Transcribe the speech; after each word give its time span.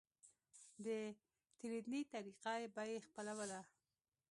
د 0.85 0.87
تېرېدنې 1.59 2.01
طريقه 2.13 2.53
به 2.73 2.83
يې 2.91 2.97
خپلوله. 3.07 3.59